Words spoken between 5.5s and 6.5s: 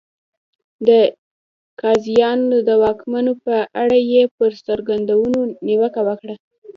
نیوکه وکړه.